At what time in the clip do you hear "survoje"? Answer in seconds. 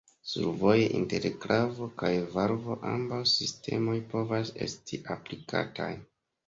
0.27-0.87